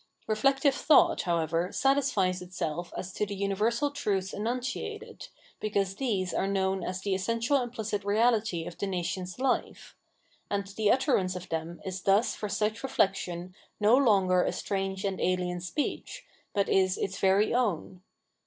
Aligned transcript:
Eeflective 0.27 0.73
thought, 0.73 1.21
however, 1.29 1.71
satisfies 1.71 2.41
itself 2.41 2.91
as 2.97 3.13
to 3.13 3.23
the 3.23 3.35
universal 3.35 3.91
truths 3.91 4.33
enunciated, 4.33 5.27
because 5.59 5.97
these 5.97 6.33
are 6.33 6.47
known 6.47 6.83
as 6.83 7.01
the 7.01 7.13
essential 7.13 7.61
implicit 7.61 8.03
reality 8.03 8.65
of 8.65 8.75
the 8.79 8.87
nation^s 8.87 9.37
life; 9.37 9.95
724 10.49 10.49
PJienommology 10.49 10.49
of 10.49 10.49
Mind 10.49 10.63
aad 10.63 10.75
the 10.75 10.91
utterance 11.11 11.35
of 11.35 11.49
them 11.49 11.81
is 11.85 12.01
thus 12.01 12.33
for 12.35 12.49
such 12.49 12.81
reflection 12.81 13.53
no 13.79 13.95
longer 13.95 14.41
a 14.43 14.51
strange 14.51 15.05
and 15.05 15.19
ahen 15.19 15.61
speech, 15.61 16.25
but 16.51 16.67
is 16.67 16.97
its 16.97 17.19
very 17.19 17.53
own. 17.53 18.01